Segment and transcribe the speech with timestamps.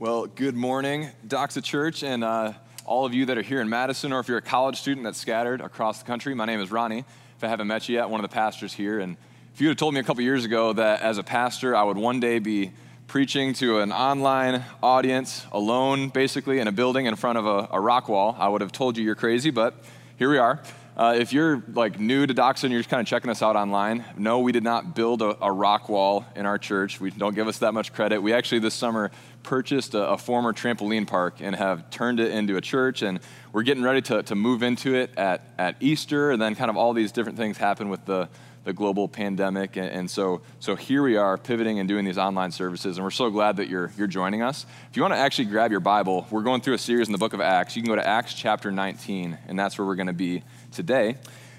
[0.00, 2.54] Well, good morning, Doxa Church, and uh,
[2.86, 5.18] all of you that are here in Madison, or if you're a college student that's
[5.18, 6.34] scattered across the country.
[6.34, 7.04] My name is Ronnie.
[7.36, 8.98] If I haven't met you yet, one of the pastors here.
[8.98, 9.18] And
[9.52, 11.98] if you had told me a couple years ago that as a pastor, I would
[11.98, 12.72] one day be
[13.08, 17.78] preaching to an online audience alone, basically, in a building in front of a, a
[17.78, 19.84] rock wall, I would have told you you're crazy, but
[20.16, 20.62] here we are.
[20.96, 23.56] Uh, if you're like new to Doxa and you're just kind of checking us out
[23.56, 27.00] online, no, we did not build a, a, rock wall in our church.
[27.00, 28.20] We don't give us that much credit.
[28.20, 29.10] We actually this summer
[29.42, 33.20] purchased a, a, former trampoline park and have turned it into a church, and
[33.52, 36.76] we're getting ready to, to move into it at, at Easter, and then kind of
[36.76, 38.28] all these different things happen with the
[38.64, 39.76] the global pandemic.
[39.76, 42.98] And, and, so, so here we are pivoting and doing these online services.
[42.98, 44.66] And we're so glad that you're, you're joining us.
[44.90, 47.18] If you want to actually grab your Bible, we're going through a series in the
[47.18, 47.76] book of Acts.
[47.76, 50.42] You can go to Acts chapter 19, and that's where we're going to be
[50.72, 51.16] today.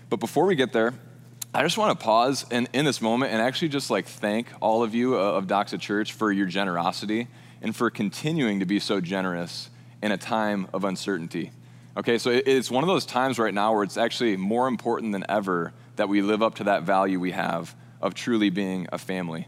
[0.09, 0.93] But before we get there,
[1.53, 4.83] I just want to pause in, in this moment and actually just like thank all
[4.83, 7.27] of you uh, of Doxa Church for your generosity
[7.61, 9.69] and for continuing to be so generous
[10.01, 11.51] in a time of uncertainty.
[11.97, 15.25] Okay, so it's one of those times right now where it's actually more important than
[15.27, 19.47] ever that we live up to that value we have of truly being a family.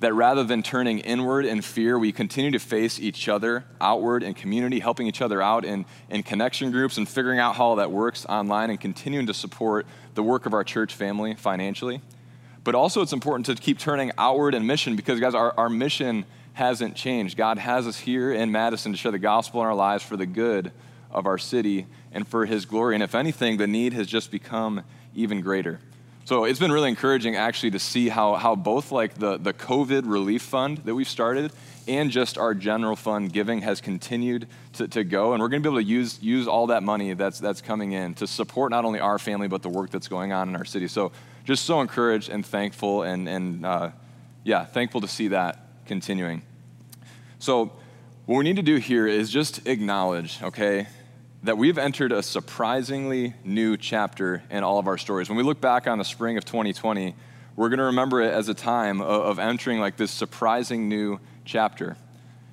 [0.00, 4.34] That rather than turning inward in fear, we continue to face each other outward in
[4.34, 7.90] community, helping each other out in, in connection groups and figuring out how all that
[7.90, 12.02] works online and continuing to support the work of our church family financially.
[12.64, 16.24] But also, it's important to keep turning outward in mission because, guys, our, our mission
[16.54, 17.36] hasn't changed.
[17.36, 20.26] God has us here in Madison to share the gospel in our lives for the
[20.26, 20.72] good
[21.10, 22.94] of our city and for his glory.
[22.94, 24.82] And if anything, the need has just become
[25.14, 25.80] even greater.
[26.24, 30.02] So it's been really encouraging actually to see how, how both like the, the COVID
[30.06, 31.52] relief fund that we've started
[31.86, 35.34] and just our general fund giving has continued to, to go.
[35.34, 38.14] And we're to be able to use, use all that money that's, that's coming in
[38.14, 40.88] to support not only our family, but the work that's going on in our city.
[40.88, 41.12] So
[41.44, 43.90] just so encouraged and thankful and, and uh,
[44.44, 46.40] yeah, thankful to see that continuing.
[47.38, 47.72] So
[48.24, 50.86] what we need to do here is just acknowledge, okay,
[51.44, 55.28] that we've entered a surprisingly new chapter in all of our stories.
[55.28, 57.14] When we look back on the spring of 2020,
[57.54, 61.98] we're going to remember it as a time of, entering like this surprising new chapter.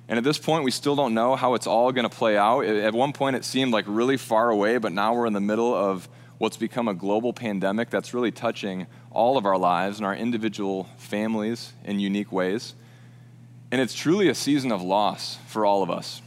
[0.08, 2.66] And at this point, we still don't know how it's all going to play out.
[2.66, 5.74] At one point, it seemed like really far away, but now we're in the middle
[5.74, 10.14] of what's become a global pandemic that's really touching all of our lives and our
[10.14, 12.74] individual families in unique ways.
[13.70, 16.20] And it's truly a season of loss for all of us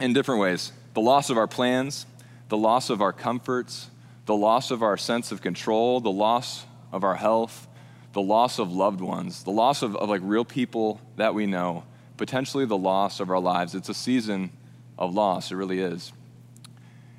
[0.00, 2.06] in different ways the loss of our plans,
[2.48, 3.90] the loss of our comforts,
[4.26, 7.66] the loss of our sense of control, the loss of our health,
[8.12, 11.84] the loss of loved ones, the loss of, of like real people that we know,
[12.16, 13.74] potentially the loss of our lives.
[13.74, 14.50] It's a season
[14.96, 16.12] of loss, it really is.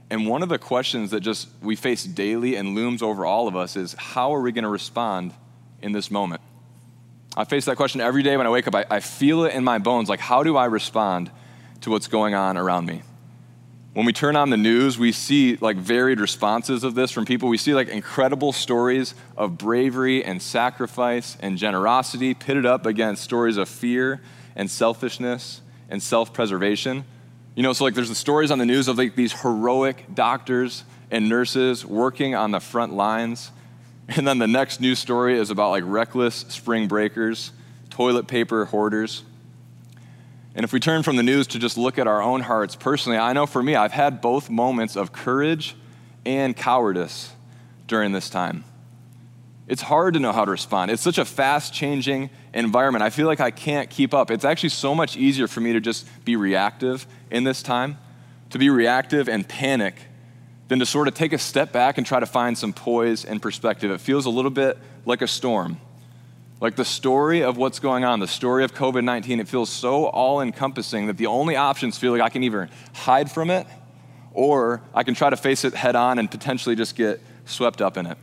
[0.09, 3.56] And one of the questions that just we face daily and looms over all of
[3.56, 5.34] us is how are we going to respond
[5.81, 6.42] in this moment?
[7.36, 8.75] I face that question every day when I wake up.
[8.75, 10.07] I, I feel it in my bones.
[10.07, 11.31] Like, how do I respond
[11.81, 13.02] to what's going on around me?
[13.95, 17.47] When we turn on the news, we see like varied responses of this from people.
[17.47, 23.56] We see like incredible stories of bravery and sacrifice and generosity pitted up against stories
[23.56, 24.22] of fear
[24.53, 27.06] and selfishness and self preservation.
[27.56, 30.83] You know, so like there's the stories on the news of like these heroic doctors
[31.09, 33.51] and nurses working on the front lines.
[34.09, 37.53] And then the next news story is about like reckless spring breakers,
[37.89, 39.23] toilet paper hoarders.
[40.56, 43.18] And if we turn from the news to just look at our own hearts personally,
[43.18, 45.76] I know for me, I've had both moments of courage
[46.26, 47.34] and cowardice
[47.88, 48.64] during this time.
[49.68, 50.92] It's hard to know how to respond.
[50.92, 53.04] It's such a fast changing environment.
[53.04, 54.32] I feel like I can't keep up.
[54.32, 57.98] It's actually so much easier for me to just be reactive in this time,
[58.52, 59.96] to be reactive and panic,
[60.68, 63.42] than to sort of take a step back and try to find some poise and
[63.42, 63.92] perspective.
[63.92, 65.80] It feels a little bit like a storm.
[66.62, 70.06] Like the story of what's going on, the story of COVID 19, it feels so
[70.06, 73.68] all encompassing that the only options feel like I can either hide from it
[74.34, 77.98] or I can try to face it head on and potentially just get swept up
[77.98, 78.18] in it.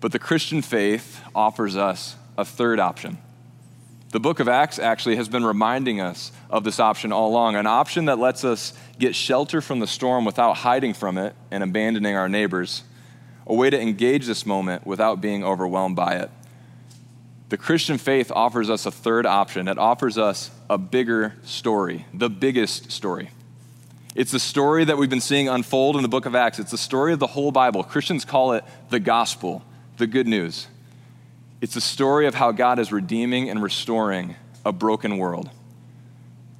[0.00, 3.18] But the Christian faith offers us a third option.
[4.10, 7.66] The book of Acts actually has been reminding us of this option all along an
[7.66, 12.16] option that lets us get shelter from the storm without hiding from it and abandoning
[12.16, 12.82] our neighbors,
[13.46, 16.30] a way to engage this moment without being overwhelmed by it.
[17.50, 19.66] The Christian faith offers us a third option.
[19.66, 23.30] It offers us a bigger story, the biggest story.
[24.14, 26.60] It's the story that we've been seeing unfold in the book of Acts.
[26.60, 27.82] It's the story of the whole Bible.
[27.82, 29.64] Christians call it the gospel,
[29.96, 30.68] the good news.
[31.60, 35.50] It's the story of how God is redeeming and restoring a broken world.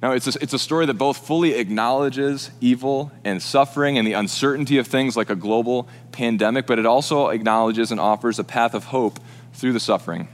[0.01, 4.13] Now, it's a, it's a story that both fully acknowledges evil and suffering and the
[4.13, 8.73] uncertainty of things like a global pandemic, but it also acknowledges and offers a path
[8.73, 9.21] of hope
[9.53, 10.27] through the suffering.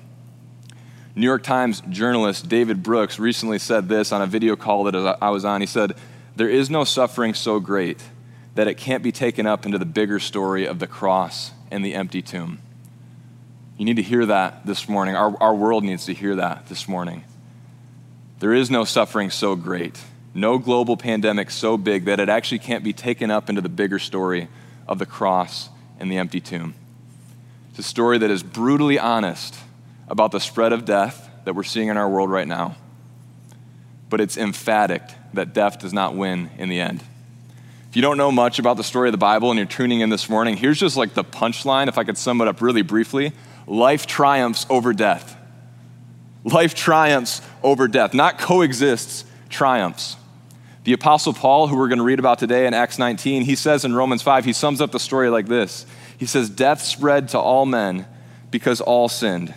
[1.17, 5.31] New York Times journalist David Brooks recently said this on a video call that I
[5.31, 5.61] was on.
[5.61, 5.95] He said,
[6.35, 8.03] There is no suffering so great
[8.53, 11.95] that it can't be taken up into the bigger story of the cross and the
[11.95, 12.59] empty tomb.
[13.79, 15.15] You need to hear that this morning.
[15.15, 17.23] Our, our world needs to hear that this morning.
[18.37, 19.99] There is no suffering so great,
[20.35, 23.97] no global pandemic so big that it actually can't be taken up into the bigger
[23.97, 24.49] story
[24.87, 25.69] of the cross
[25.99, 26.75] and the empty tomb.
[27.71, 29.57] It's a story that is brutally honest
[30.07, 32.75] about the spread of death that we're seeing in our world right now,
[34.09, 35.01] but it's emphatic
[35.33, 37.03] that death does not win in the end.
[37.89, 40.09] If you don't know much about the story of the Bible and you're tuning in
[40.09, 43.33] this morning, here's just like the punchline, if I could sum it up really briefly
[43.65, 45.35] life triumphs over death.
[46.43, 50.15] Life triumphs over death, not coexists, triumphs.
[50.85, 53.83] The Apostle Paul, who we're going to read about today in Acts 19, he says
[53.83, 55.85] in Romans 5, he sums up the story like this
[56.17, 58.05] He says, Death spread to all men
[58.51, 59.53] because all sinned.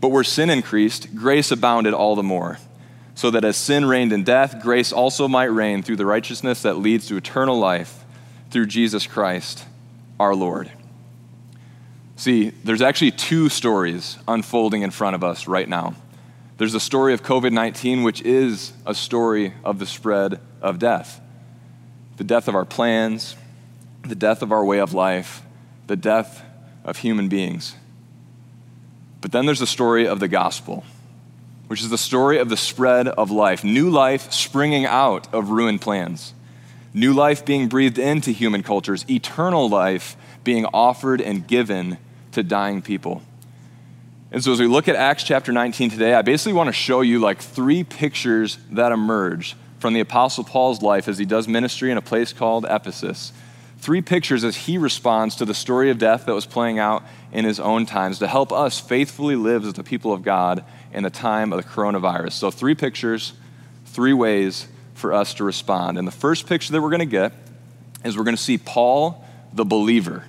[0.00, 2.58] But where sin increased, grace abounded all the more.
[3.14, 6.78] So that as sin reigned in death, grace also might reign through the righteousness that
[6.78, 8.04] leads to eternal life
[8.50, 9.64] through Jesus Christ
[10.20, 10.70] our Lord.
[12.16, 15.94] See, there's actually two stories unfolding in front of us right now.
[16.56, 21.20] There's the story of COVID 19, which is a story of the spread of death
[22.16, 23.36] the death of our plans,
[24.02, 25.42] the death of our way of life,
[25.86, 26.42] the death
[26.82, 27.76] of human beings.
[29.26, 30.84] But then there's the story of the gospel,
[31.66, 35.80] which is the story of the spread of life, new life springing out of ruined
[35.80, 36.32] plans,
[36.94, 41.98] new life being breathed into human cultures, eternal life being offered and given
[42.30, 43.20] to dying people.
[44.30, 47.00] And so, as we look at Acts chapter 19 today, I basically want to show
[47.00, 51.90] you like three pictures that emerge from the Apostle Paul's life as he does ministry
[51.90, 53.32] in a place called Ephesus.
[53.78, 57.44] Three pictures as he responds to the story of death that was playing out in
[57.44, 61.10] his own times to help us faithfully live as the people of God in the
[61.10, 62.32] time of the coronavirus.
[62.32, 63.34] So, three pictures,
[63.84, 65.98] three ways for us to respond.
[65.98, 67.32] And the first picture that we're going to get
[68.04, 70.24] is we're going to see Paul, the believer.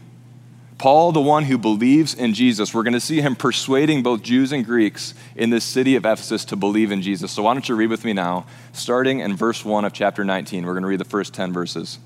[0.77, 4.51] Paul, the one who believes in Jesus, we're going to see him persuading both Jews
[4.51, 7.31] and Greeks in this city of Ephesus to believe in Jesus.
[7.31, 10.65] So, why don't you read with me now, starting in verse 1 of chapter 19.
[10.65, 11.97] We're going to read the first 10 verses.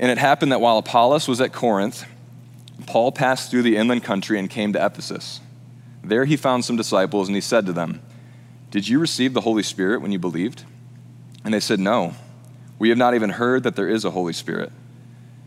[0.00, 2.06] And it happened that while Apollos was at Corinth,
[2.86, 5.40] Paul passed through the inland country and came to Ephesus.
[6.02, 8.00] There he found some disciples, and he said to them,
[8.70, 10.64] Did you receive the Holy Spirit when you believed?
[11.44, 12.14] And they said, No.
[12.78, 14.72] We have not even heard that there is a Holy Spirit.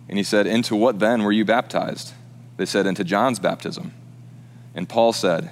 [0.08, 2.14] And he said, Into what then were you baptized?
[2.58, 3.92] They said, Into John's baptism.
[4.76, 5.50] And Paul said,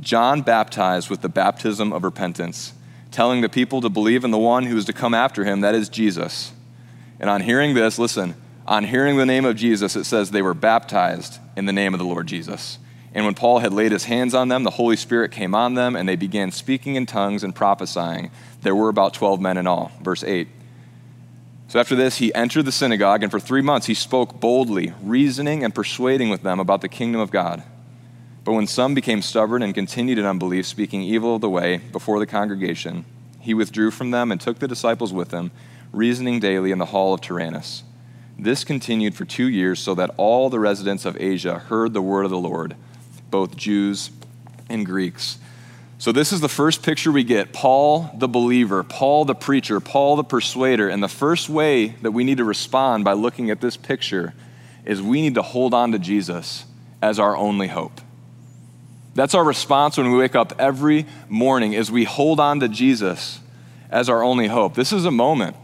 [0.00, 2.72] John baptized with the baptism of repentance,
[3.12, 5.76] telling the people to believe in the one who is to come after him, that
[5.76, 6.52] is Jesus.
[7.20, 8.34] And on hearing this, listen,
[8.66, 11.98] on hearing the name of Jesus, it says they were baptized in the name of
[11.98, 12.78] the Lord Jesus.
[13.14, 15.94] And when Paul had laid his hands on them, the Holy Spirit came on them,
[15.94, 18.30] and they began speaking in tongues and prophesying.
[18.62, 19.92] There were about 12 men in all.
[20.02, 20.48] Verse 8.
[21.68, 25.62] So after this, he entered the synagogue, and for three months he spoke boldly, reasoning
[25.62, 27.62] and persuading with them about the kingdom of God.
[28.44, 32.18] But when some became stubborn and continued in unbelief, speaking evil of the way before
[32.18, 33.04] the congregation,
[33.40, 35.50] he withdrew from them and took the disciples with him,
[35.94, 37.82] reasoning daily in the hall of Tyrannus.
[38.38, 42.24] This continued for two years, so that all the residents of Asia heard the word
[42.24, 42.74] of the Lord,
[43.30, 44.10] both Jews
[44.68, 45.38] and Greeks.
[45.98, 50.16] So, this is the first picture we get Paul the believer, Paul the preacher, Paul
[50.16, 50.88] the persuader.
[50.88, 54.34] And the first way that we need to respond by looking at this picture
[54.84, 56.66] is we need to hold on to Jesus
[57.00, 58.00] as our only hope.
[59.14, 63.38] That's our response when we wake up every morning is we hold on to Jesus
[63.88, 64.74] as our only hope.
[64.74, 65.56] This is a moment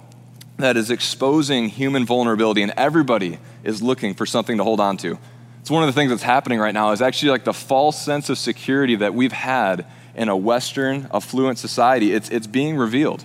[0.60, 5.18] that is exposing human vulnerability and everybody is looking for something to hold on to.
[5.60, 8.30] It's one of the things that's happening right now is actually like the false sense
[8.30, 13.24] of security that we've had in a Western, affluent society, it's, it's being revealed.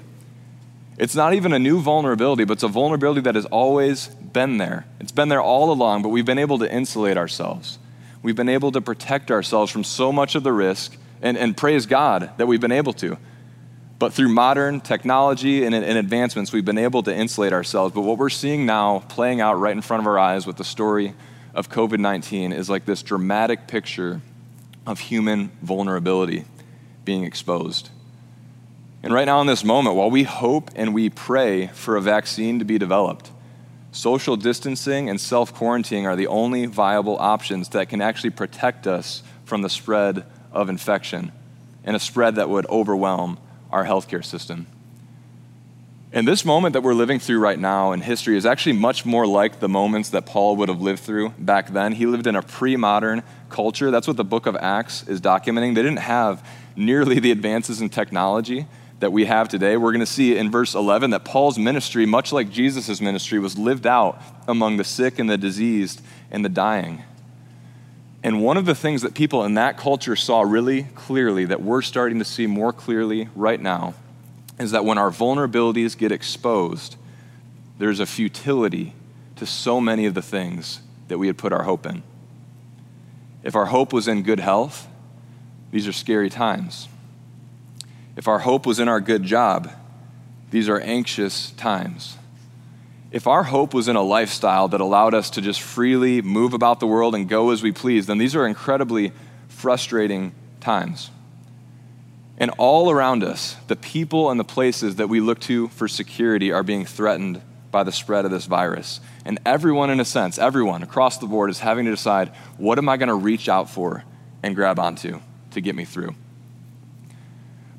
[0.98, 4.86] It's not even a new vulnerability, but it's a vulnerability that has always been there.
[5.00, 7.80] It's been there all along, but we've been able to insulate ourselves.
[8.22, 11.86] We've been able to protect ourselves from so much of the risk, and, and praise
[11.86, 13.18] God that we've been able to.
[13.98, 17.94] But through modern technology and, and advancements, we've been able to insulate ourselves.
[17.94, 20.66] But what we're seeing now playing out right in front of our eyes with the
[20.66, 21.14] story
[21.54, 24.22] of COVID 19 is like this dramatic picture
[24.86, 26.46] of human vulnerability
[27.06, 27.90] being exposed.
[29.02, 32.60] And right now, in this moment, while we hope and we pray for a vaccine
[32.60, 33.32] to be developed,
[33.92, 39.24] social distancing and self quarantining are the only viable options that can actually protect us
[39.46, 41.32] from the spread of infection
[41.84, 43.38] and a spread that would overwhelm
[43.76, 44.68] our healthcare system.
[46.14, 49.28] And this moment that we're living through right now in history is actually much more
[49.28, 51.92] like the moments that Paul would have lived through back then.
[51.92, 53.92] He lived in a pre modern culture.
[53.92, 55.76] That's what the book of Acts is documenting.
[55.76, 58.66] They didn't have nearly the advances in technology
[59.02, 59.76] that we have today.
[59.76, 63.58] We're going to see in verse 11 that Paul's ministry, much like Jesus' ministry, was
[63.58, 66.02] lived out among the sick and the diseased
[66.32, 67.04] and the dying.
[68.26, 71.84] And one of the things that people in that culture saw really clearly, that we're
[71.84, 73.94] starting to see more clearly right now,
[74.58, 76.96] is that when our vulnerabilities get exposed,
[77.78, 78.96] there's a futility
[79.36, 82.02] to so many of the things that we had put our hope in.
[83.44, 84.88] If our hope was in good health,
[85.70, 86.88] these are scary times.
[88.18, 89.70] If our hope was in our good job,
[90.50, 92.18] these are anxious times.
[93.12, 96.80] If our hope was in a lifestyle that allowed us to just freely move about
[96.80, 99.14] the world and go as we please, then these are incredibly
[99.48, 101.12] frustrating times.
[102.38, 106.52] And all around us, the people and the places that we look to for security
[106.52, 109.00] are being threatened by the spread of this virus.
[109.24, 112.90] And everyone, in a sense, everyone across the board is having to decide what am
[112.90, 114.04] I going to reach out for
[114.44, 115.20] and grab onto
[115.52, 116.16] to get me through.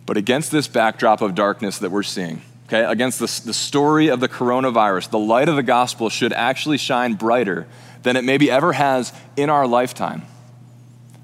[0.06, 4.20] But against this backdrop of darkness that we're seeing, okay, against the the story of
[4.20, 7.66] the coronavirus, the light of the gospel should actually shine brighter
[8.02, 10.22] than it maybe ever has in our lifetime.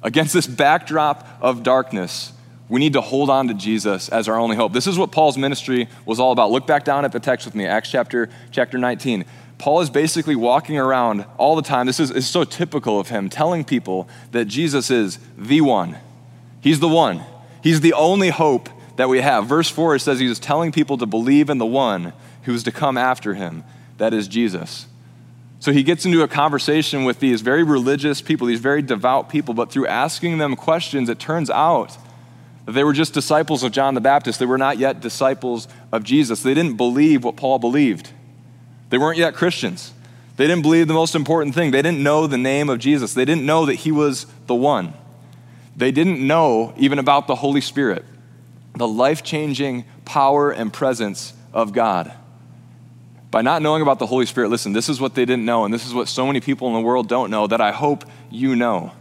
[0.03, 2.33] Against this backdrop of darkness,
[2.69, 4.73] we need to hold on to Jesus as our only hope.
[4.73, 6.51] This is what Paul's ministry was all about.
[6.51, 9.25] Look back down at the text with me, Acts chapter, chapter 19.
[9.59, 11.87] Paul is basically walking around all the time.
[11.87, 15.99] This is, is so typical of him, telling people that Jesus is the one.
[16.61, 17.23] He's the one.
[17.63, 19.47] He's the only hope that we have.
[19.47, 22.63] Verse 4 it says he was telling people to believe in the one who was
[22.65, 23.65] to come after him,
[23.99, 24.87] that is Jesus.
[25.61, 29.55] So he gets into a conversation with these very religious people, these very devout people,
[29.55, 31.97] but through asking them questions, it turns out
[32.67, 34.41] that they were just disciples of John the Baptist.
[34.41, 36.43] They were not yet disciples of Jesus.
[36.43, 38.11] They didn't believe what Paul believed.
[38.91, 39.93] They weren't yet Christians.
[40.37, 41.71] They didn't believe the most important thing.
[41.71, 43.15] They didn't know the name of Jesus.
[43.15, 44.95] They didn't know that he was the one.
[45.77, 48.05] They didn't know even about the Holy Spirit,
[48.75, 52.13] the life changing power and presence of God.
[53.31, 55.73] By not knowing about the Holy Spirit, listen, this is what they didn't know, and
[55.73, 58.55] this is what so many people in the world don't know that I hope you
[58.57, 58.93] know.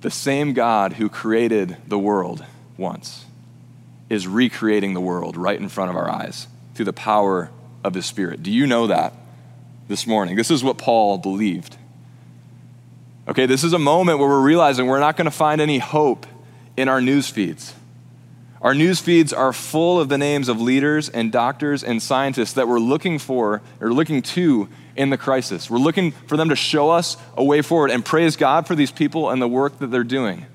[0.00, 2.44] The same God who created the world
[2.76, 3.26] once
[4.10, 7.50] is recreating the world right in front of our eyes through the power
[7.82, 8.42] of his Spirit.
[8.42, 9.14] Do you know that
[9.88, 10.36] this morning?
[10.36, 11.76] This is what Paul believed.
[13.28, 16.26] Okay, this is a moment where we're realizing we're not going to find any hope
[16.76, 17.74] in our news feeds.
[18.64, 22.66] Our news feeds are full of the names of leaders and doctors and scientists that
[22.66, 25.68] we're looking for or looking to in the crisis.
[25.68, 28.90] We're looking for them to show us a way forward and praise God for these
[28.90, 30.46] people and the work that they're doing.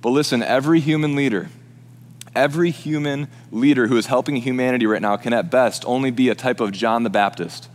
[0.00, 1.50] But listen, every human leader,
[2.34, 6.34] every human leader who is helping humanity right now can at best only be a
[6.34, 7.68] type of John the Baptist,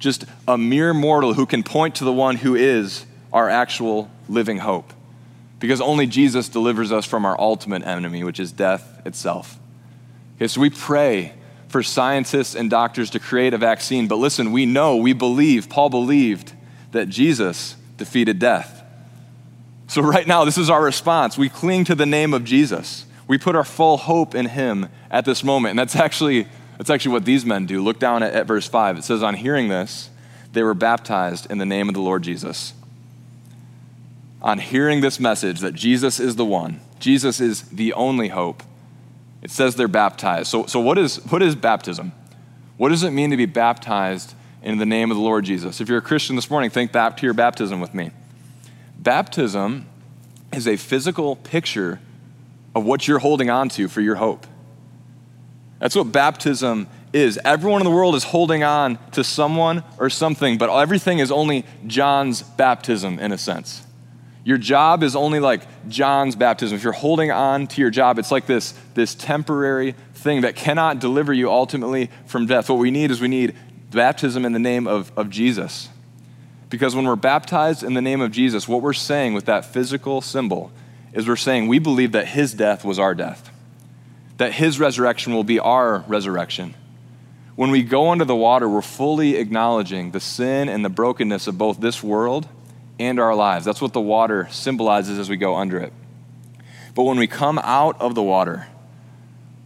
[0.00, 4.58] just a mere mortal who can point to the one who is our actual living
[4.58, 4.92] hope.
[5.58, 9.58] Because only Jesus delivers us from our ultimate enemy, which is death itself.
[10.36, 11.32] Okay, so we pray
[11.68, 15.90] for scientists and doctors to create a vaccine, but listen, we know, we believe, Paul
[15.90, 16.52] believed
[16.92, 18.84] that Jesus defeated death.
[19.86, 21.36] So, right now, this is our response.
[21.36, 23.06] We cling to the name of Jesus.
[23.26, 25.70] We put our full hope in him at this moment.
[25.70, 26.46] And that's actually,
[26.78, 27.82] that's actually what these men do.
[27.82, 28.98] Look down at, at verse 5.
[28.98, 30.10] It says, On hearing this,
[30.52, 32.72] they were baptized in the name of the Lord Jesus
[34.44, 38.62] on hearing this message that Jesus is the one, Jesus is the only hope,
[39.42, 40.48] it says they're baptized.
[40.48, 42.12] So, so what, is, what is baptism?
[42.76, 45.80] What does it mean to be baptized in the name of the Lord Jesus?
[45.80, 48.10] If you're a Christian this morning, think back to your baptism with me.
[48.98, 49.86] Baptism
[50.52, 52.00] is a physical picture
[52.74, 54.46] of what you're holding on to for your hope.
[55.78, 57.38] That's what baptism is.
[57.46, 61.64] Everyone in the world is holding on to someone or something, but everything is only
[61.86, 63.83] John's baptism in a sense.
[64.44, 66.76] Your job is only like John's baptism.
[66.76, 70.98] If you're holding on to your job, it's like this, this temporary thing that cannot
[70.98, 72.68] deliver you ultimately from death.
[72.68, 73.56] What we need is we need
[73.90, 75.88] baptism in the name of, of Jesus.
[76.68, 80.20] Because when we're baptized in the name of Jesus, what we're saying with that physical
[80.20, 80.72] symbol
[81.14, 83.50] is we're saying we believe that his death was our death,
[84.36, 86.74] that his resurrection will be our resurrection.
[87.56, 91.56] When we go under the water, we're fully acknowledging the sin and the brokenness of
[91.56, 92.48] both this world
[92.98, 93.64] and our lives.
[93.64, 95.92] That's what the water symbolizes as we go under it.
[96.94, 98.68] But when we come out of the water,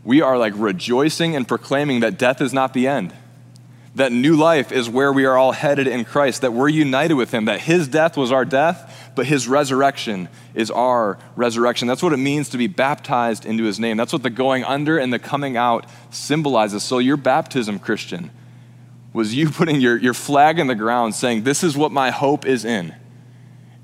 [0.04, 3.12] we are like rejoicing and proclaiming that death is not the end.
[3.94, 7.32] that new life is where we are all headed in Christ, that we're united with
[7.32, 11.88] Him, that His death was our death, but His resurrection is our resurrection.
[11.88, 13.96] That's what it means to be baptized into His name.
[13.96, 16.84] That's what the going under and the coming out symbolizes.
[16.84, 18.30] So, your baptism, Christian,
[19.12, 22.46] was you putting your, your flag in the ground saying, This is what my hope
[22.46, 22.94] is in.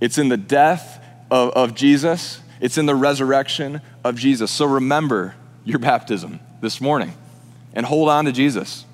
[0.04, 4.50] It's in the death of, of Jesus, it's in the resurrection of Jesus.
[4.50, 5.34] So, remember
[5.64, 7.14] your baptism this morning
[7.72, 8.84] and hold on to Jesus.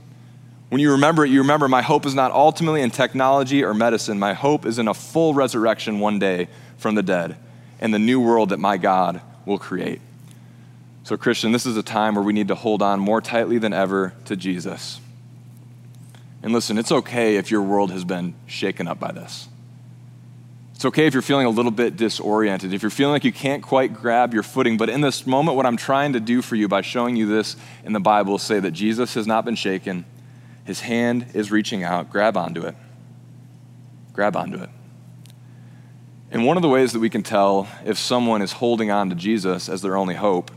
[0.68, 4.20] When you remember it, you remember my hope is not ultimately in technology or medicine.
[4.20, 6.46] My hope is in a full resurrection one day
[6.78, 7.36] from the dead
[7.80, 10.00] and the new world that my God will create.
[11.02, 13.72] So, Christian, this is a time where we need to hold on more tightly than
[13.72, 15.00] ever to Jesus.
[16.40, 19.48] And listen, it's okay if your world has been shaken up by this.
[20.80, 23.62] It's okay if you're feeling a little bit disoriented, if you're feeling like you can't
[23.62, 24.78] quite grab your footing.
[24.78, 27.54] But in this moment, what I'm trying to do for you by showing you this
[27.84, 30.06] in the Bible is say that Jesus has not been shaken.
[30.64, 32.08] His hand is reaching out.
[32.08, 32.74] Grab onto it.
[34.14, 34.70] Grab onto it.
[36.30, 39.14] And one of the ways that we can tell if someone is holding on to
[39.14, 40.50] Jesus as their only hope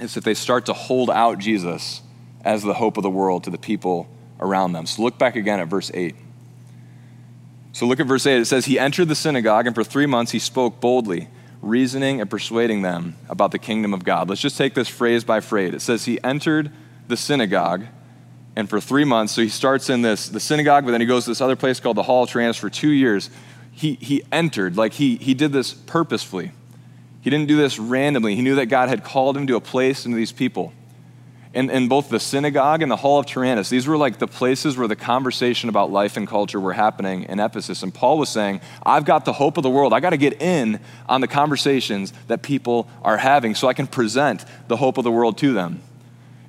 [0.00, 2.00] is if they start to hold out Jesus
[2.42, 4.08] as the hope of the world to the people
[4.40, 4.86] around them.
[4.86, 6.14] So look back again at verse 8.
[7.72, 8.40] So look at verse 8.
[8.40, 11.28] It says, He entered the synagogue, and for three months he spoke boldly,
[11.62, 14.28] reasoning and persuading them about the kingdom of God.
[14.28, 15.74] Let's just take this phrase by phrase.
[15.74, 16.70] It says, He entered
[17.08, 17.86] the synagogue,
[18.54, 21.24] and for three months, so he starts in this, the synagogue, but then he goes
[21.24, 23.30] to this other place called the Hall of Tyrannus for two years.
[23.70, 26.52] He, he entered, like he, he did this purposefully.
[27.22, 28.36] He didn't do this randomly.
[28.36, 30.74] He knew that God had called him to a place and to these people
[31.54, 33.68] in, in both the synagogue and the hall of Tyrannus.
[33.68, 37.40] These were like the places where the conversation about life and culture were happening in
[37.40, 37.82] Ephesus.
[37.82, 39.92] And Paul was saying, I've got the hope of the world.
[39.92, 43.86] I got to get in on the conversations that people are having so I can
[43.86, 45.82] present the hope of the world to them.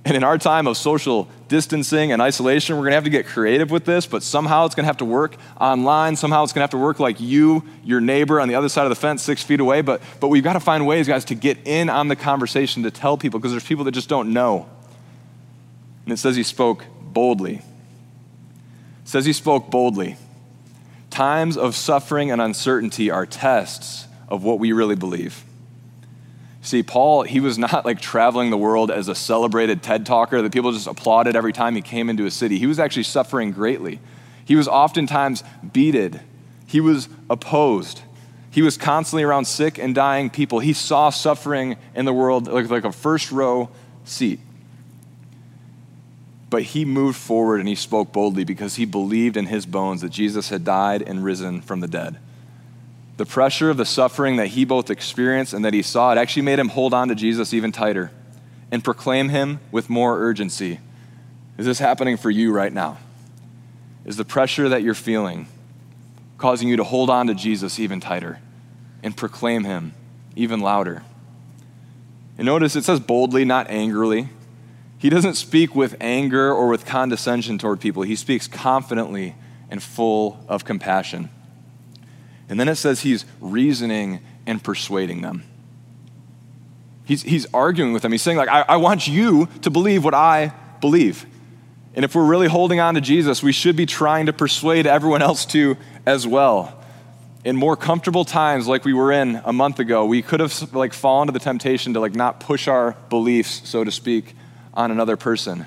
[0.06, 3.26] And in our time of social distancing and isolation, we're going to have to get
[3.26, 6.18] creative with this, but somehow it's going to have to work online.
[6.18, 8.84] Somehow it's going to have to work like you, your neighbor on the other side
[8.84, 9.82] of the fence, six feet away.
[9.82, 12.92] But, but we've got to find ways, guys, to get in on the conversation to
[12.92, 14.68] tell people because there's people that just don't know.
[16.06, 17.56] And it says he spoke boldly.
[17.56, 17.62] It
[19.06, 20.18] says he spoke boldly.
[21.10, 25.44] Times of suffering and uncertainty are tests of what we really believe.
[26.64, 30.54] See, Paul, he was not like traveling the world as a celebrated TED talker that
[30.54, 32.58] people just applauded every time he came into a city.
[32.58, 34.00] He was actually suffering greatly.
[34.46, 36.22] He was oftentimes beated,
[36.66, 38.02] he was opposed.
[38.50, 40.60] He was constantly around sick and dying people.
[40.60, 43.70] He saw suffering in the world like, like a first row
[44.06, 44.40] seat.
[46.54, 50.12] But he moved forward and he spoke boldly because he believed in his bones that
[50.12, 52.20] Jesus had died and risen from the dead.
[53.18, 56.44] The pressure of the suffering that he both experienced and that he saw, it actually
[56.44, 58.12] made him hold on to Jesus even tighter
[58.70, 60.80] and proclaim him with more urgency.
[61.58, 63.00] Is this happening for you right now?
[64.06, 65.48] Is the pressure that you're feeling
[66.38, 68.40] causing you to hold on to Jesus even tighter
[69.02, 69.96] and proclaim him
[70.36, 71.02] even louder?
[72.38, 74.30] And notice it says boldly, not angrily.
[75.04, 78.04] He doesn't speak with anger or with condescension toward people.
[78.04, 79.36] He speaks confidently
[79.70, 81.30] and full of compassion.
[82.48, 85.44] And then it says he's reasoning and persuading them.
[87.04, 88.14] He's, he's arguing with them.
[88.14, 91.26] He's saying, like, I, I want you to believe what I believe.
[91.96, 95.22] And if we're really holding on to Jesus, we should be trying to persuade everyone
[95.22, 96.82] else to as well.
[97.44, 100.94] In more comfortable times like we were in a month ago, we could have like
[100.94, 104.34] fallen to the temptation to like not push our beliefs, so to speak,
[104.74, 105.66] on another person.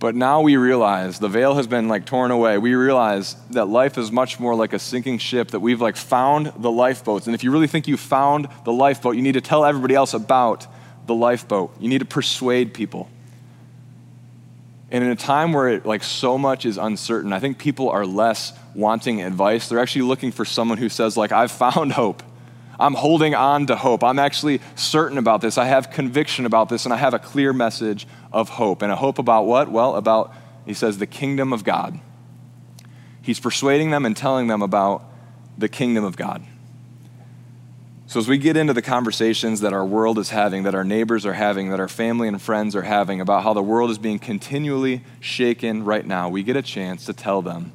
[0.00, 2.56] But now we realize the veil has been like torn away.
[2.56, 6.52] We realize that life is much more like a sinking ship, that we've like found
[6.56, 7.26] the lifeboats.
[7.26, 10.14] And if you really think you found the lifeboat, you need to tell everybody else
[10.14, 10.66] about
[11.06, 11.74] the lifeboat.
[11.78, 13.10] You need to persuade people.
[14.90, 18.06] And in a time where it, like so much is uncertain, I think people are
[18.06, 19.68] less wanting advice.
[19.68, 22.22] They're actually looking for someone who says like I've found hope.
[22.80, 24.02] I'm holding on to hope.
[24.02, 25.58] I'm actually certain about this.
[25.58, 28.80] I have conviction about this, and I have a clear message of hope.
[28.80, 29.70] And a hope about what?
[29.70, 32.00] Well, about, he says, the kingdom of God.
[33.20, 35.04] He's persuading them and telling them about
[35.58, 36.42] the kingdom of God.
[38.06, 41.24] So, as we get into the conversations that our world is having, that our neighbors
[41.26, 44.18] are having, that our family and friends are having about how the world is being
[44.18, 47.72] continually shaken right now, we get a chance to tell them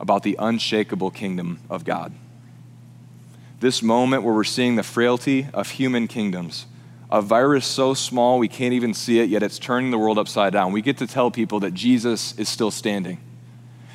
[0.00, 2.12] about the unshakable kingdom of God
[3.62, 6.66] this moment where we're seeing the frailty of human kingdoms.
[7.12, 10.52] A virus so small we can't even see it, yet it's turning the world upside
[10.52, 10.72] down.
[10.72, 13.18] We get to tell people that Jesus is still standing,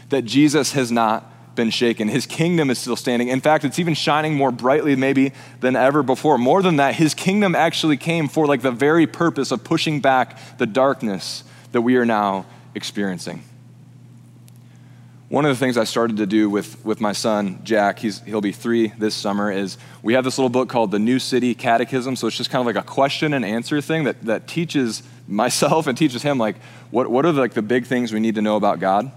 [0.09, 2.07] that Jesus has not been shaken.
[2.07, 3.27] His kingdom is still standing.
[3.27, 6.37] In fact, it's even shining more brightly maybe than ever before.
[6.37, 10.57] More than that, his kingdom actually came for like the very purpose of pushing back
[10.59, 13.43] the darkness that we are now experiencing.
[15.29, 18.53] One of the things I started to do with, with my son, Jack, he'll be
[18.53, 22.15] three this summer, is we have this little book called the New City Catechism.
[22.15, 25.85] So it's just kind of like a question and answer thing that, that teaches myself
[25.85, 26.55] and teaches him, like,
[26.91, 29.11] what, what are the, like the big things we need to know about God?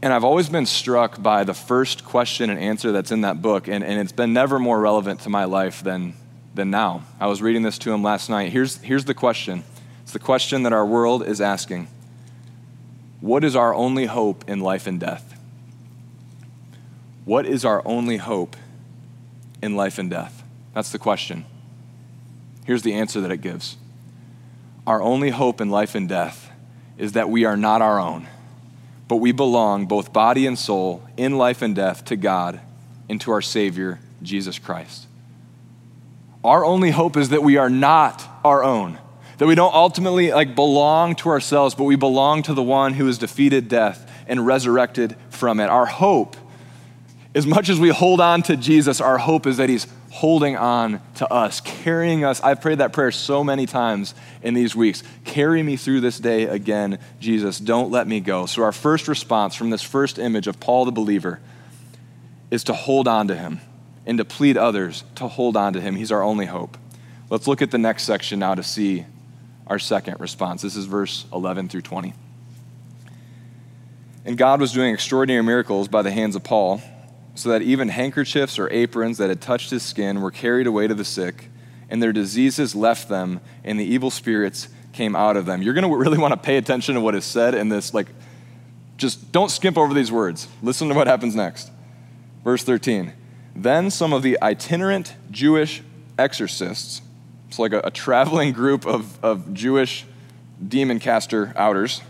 [0.00, 3.68] And I've always been struck by the first question and answer that's in that book,
[3.68, 6.14] and, and it's been never more relevant to my life than,
[6.54, 7.04] than now.
[7.20, 8.52] I was reading this to him last night.
[8.52, 9.64] Here's, here's the question
[10.02, 11.88] it's the question that our world is asking
[13.20, 15.38] What is our only hope in life and death?
[17.24, 18.56] What is our only hope
[19.62, 20.42] in life and death?
[20.74, 21.44] That's the question.
[22.64, 23.76] Here's the answer that it gives
[24.86, 26.50] Our only hope in life and death
[26.96, 28.26] is that we are not our own
[29.10, 32.60] but we belong, both body and soul, in life and death, to God
[33.08, 35.08] and to our Savior, Jesus Christ.
[36.44, 38.98] Our only hope is that we are not our own,
[39.40, 43.06] that we don't ultimately like belong to ourselves, but we belong to the one who
[43.06, 45.70] has defeated death and resurrected from it.
[45.70, 46.36] Our hope,
[47.34, 51.00] as much as we hold on to Jesus, our hope is that he's holding on
[51.14, 52.42] to us, carrying us.
[52.42, 55.02] I've prayed that prayer so many times in these weeks.
[55.24, 57.58] Carry me through this day again, Jesus.
[57.58, 58.44] Don't let me go.
[58.44, 61.40] So, our first response from this first image of Paul the believer
[62.50, 63.62] is to hold on to him
[64.04, 65.96] and to plead others to hold on to him.
[65.96, 66.76] He's our only hope.
[67.30, 69.06] Let's look at the next section now to see
[69.70, 70.60] our second response.
[70.60, 72.12] This is verse 11 through 20.
[74.26, 76.82] And God was doing extraordinary miracles by the hands of Paul
[77.36, 80.94] so that even handkerchiefs or aprons that had touched his skin were carried away to
[80.94, 81.48] the sick,
[81.88, 85.62] and their diseases left them, and the evil spirits came out of them.
[85.62, 87.94] You're going to really want to pay attention to what is said in this.
[87.94, 88.08] Like,
[88.96, 90.48] just don't skimp over these words.
[90.62, 91.70] Listen to what happens next.
[92.42, 93.12] Verse 13.
[93.54, 95.82] Then some of the itinerant Jewish
[96.18, 97.00] exorcists,
[97.50, 100.06] it's like a, a traveling group of, of Jewish
[100.68, 102.00] demon caster outers,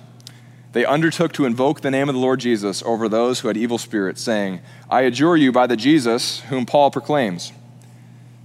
[0.72, 3.78] they undertook to invoke the name of the Lord Jesus over those who had evil
[3.78, 7.54] spirits, saying, I adjure you by the Jesus whom Paul proclaims.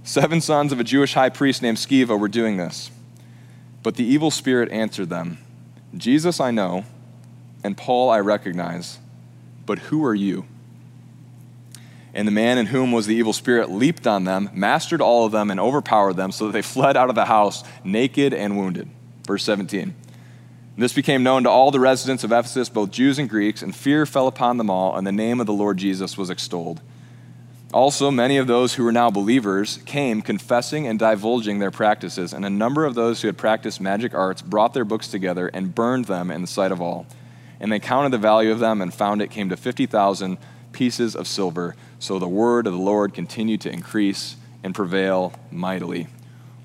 [0.04, 2.90] Seven sons of a Jewish high priest named Sceva were doing this.
[3.82, 5.36] But the evil spirit answered them,
[5.94, 6.86] Jesus I know,
[7.62, 9.00] and Paul I recognize,
[9.66, 10.46] but who are you?
[12.16, 15.32] And the man in whom was the evil spirit leaped on them, mastered all of
[15.32, 18.88] them, and overpowered them, so that they fled out of the house naked and wounded.
[19.26, 19.94] Verse 17.
[20.78, 24.06] This became known to all the residents of Ephesus, both Jews and Greeks, and fear
[24.06, 26.80] fell upon them all, and the name of the Lord Jesus was extolled.
[27.74, 32.46] Also, many of those who were now believers came confessing and divulging their practices, and
[32.46, 36.06] a number of those who had practiced magic arts brought their books together and burned
[36.06, 37.06] them in the sight of all.
[37.60, 40.38] And they counted the value of them and found it came to 50,000
[40.72, 41.74] pieces of silver.
[42.06, 46.06] So the word of the Lord continued to increase and prevail mightily.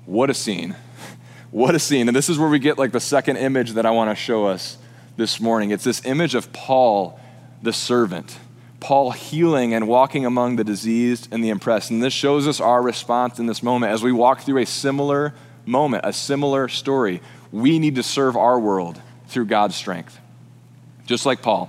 [0.06, 0.76] What a scene!
[1.50, 2.08] What a scene.
[2.08, 4.46] And this is where we get like the second image that I want to show
[4.46, 4.78] us
[5.16, 5.70] this morning.
[5.70, 7.20] It's this image of Paul,
[7.60, 8.38] the servant.
[8.80, 11.90] Paul healing and walking among the diseased and the oppressed.
[11.90, 15.34] And this shows us our response in this moment as we walk through a similar
[15.66, 17.20] moment, a similar story.
[17.50, 20.18] We need to serve our world through God's strength.
[21.04, 21.68] Just like Paul,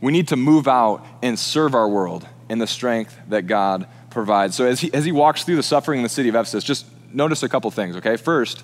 [0.00, 4.54] we need to move out and serve our world in the strength that God provides.
[4.54, 6.86] So as he, as he walks through the suffering in the city of Ephesus, just
[7.12, 8.16] notice a couple things, okay?
[8.16, 8.62] First,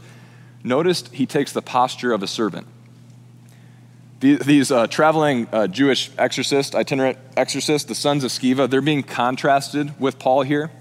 [0.64, 2.66] Notice he takes the posture of a servant.
[4.20, 9.98] These uh, traveling uh, Jewish exorcists, itinerant exorcists, the sons of Sceva, they're being contrasted
[10.00, 10.72] with Paul here.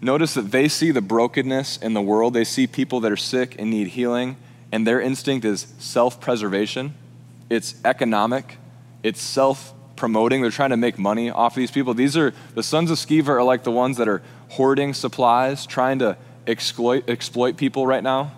[0.00, 2.32] Notice that they see the brokenness in the world.
[2.32, 4.36] They see people that are sick and need healing,
[4.72, 6.94] and their instinct is self preservation,
[7.50, 8.56] it's economic,
[9.02, 10.42] it's self promoting.
[10.42, 11.94] They're trying to make money off of these people.
[11.94, 15.98] These are the sons of Sceva are like the ones that are hoarding supplies, trying
[16.00, 18.32] to exploit, exploit people right now.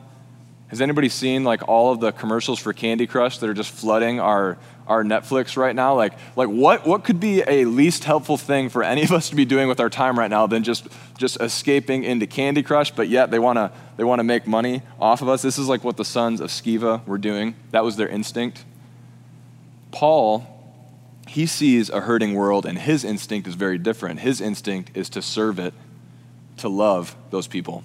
[0.68, 4.20] Has anybody seen like all of the commercials for Candy Crush that are just flooding
[4.20, 5.94] our, our Netflix right now?
[5.94, 9.36] Like, like what, what could be a least helpful thing for any of us to
[9.36, 13.08] be doing with our time right now than just, just escaping into Candy Crush, but
[13.08, 15.42] yet they want to they wanna make money off of us?
[15.42, 17.56] This is like what the sons of Sceva were doing.
[17.72, 18.64] That was their instinct.
[19.90, 20.57] Paul,
[21.28, 24.20] he sees a hurting world, and his instinct is very different.
[24.20, 25.74] His instinct is to serve it,
[26.58, 27.84] to love those people.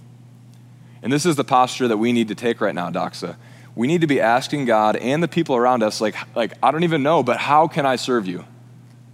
[1.02, 3.36] And this is the posture that we need to take right now, Doxa.
[3.76, 6.84] We need to be asking God and the people around us, like, like I don't
[6.84, 8.46] even know, but how can I serve you?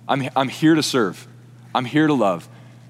[0.07, 1.27] I'm, I'm here to serve,
[1.73, 2.47] I'm here to love.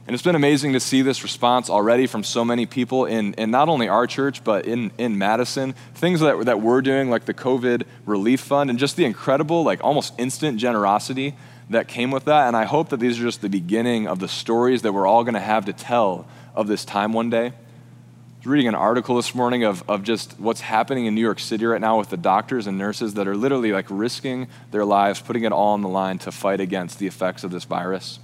[0.09, 3.51] And it's been amazing to see this response already from so many people in, in
[3.51, 5.75] not only our church, but in, in Madison.
[5.93, 9.83] Things that, that we're doing, like the COVID Relief Fund, and just the incredible, like
[9.83, 11.35] almost instant generosity
[11.69, 12.47] that came with that.
[12.47, 15.23] And I hope that these are just the beginning of the stories that we're all
[15.23, 17.45] going to have to tell of this time one day.
[17.45, 17.53] I
[18.39, 21.67] was reading an article this morning of, of just what's happening in New York City
[21.67, 25.43] right now with the doctors and nurses that are literally like risking their lives, putting
[25.43, 28.17] it all on the line to fight against the effects of this virus.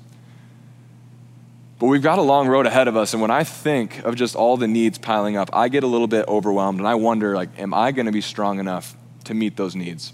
[1.77, 4.35] But we've got a long road ahead of us, and when I think of just
[4.35, 7.49] all the needs piling up, I get a little bit overwhelmed and I wonder like,
[7.59, 10.13] am I going to be strong enough to meet those needs?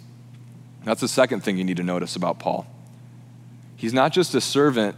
[0.83, 2.65] That's the second thing you need to notice about Paul.
[3.75, 4.95] He's not just a servant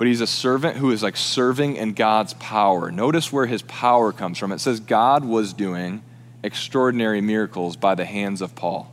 [0.00, 2.90] but he's a servant who is like serving in God's power.
[2.90, 4.50] Notice where his power comes from.
[4.50, 6.02] It says God was doing
[6.42, 8.90] extraordinary miracles by the hands of Paul.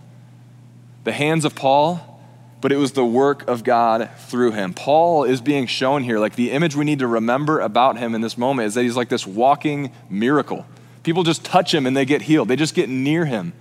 [1.05, 2.16] The hands of Paul,
[2.59, 4.73] but it was the work of God through him.
[4.73, 8.21] Paul is being shown here, like the image we need to remember about him in
[8.21, 10.65] this moment is that he's like this walking miracle.
[11.03, 13.53] People just touch him and they get healed, they just get near him.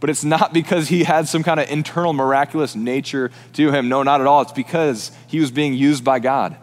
[0.00, 3.88] But it's not because he had some kind of internal miraculous nature to him.
[3.88, 4.42] No, not at all.
[4.42, 6.56] It's because he was being used by God.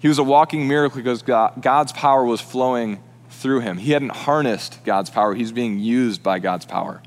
[0.00, 3.78] He was a walking miracle because God, God's power was flowing through him.
[3.78, 7.00] He hadn't harnessed God's power, he's being used by God's power.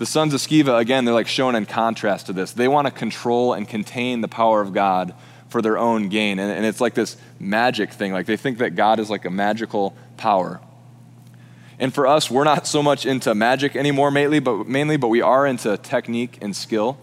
[0.00, 2.52] The sons of Sceva, again, they're like shown in contrast to this.
[2.52, 5.12] They want to control and contain the power of God
[5.50, 6.38] for their own gain.
[6.38, 8.10] And, and it's like this magic thing.
[8.10, 10.58] Like they think that God is like a magical power.
[11.78, 15.20] And for us, we're not so much into magic anymore, mainly, but mainly, but we
[15.20, 16.96] are into technique and skill.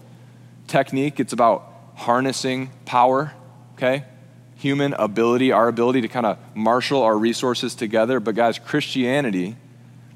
[0.66, 3.32] Technique, it's about harnessing power,
[3.74, 4.06] okay?
[4.56, 8.18] human ability, our ability to kind of marshal our resources together.
[8.18, 9.56] But, guys, Christianity,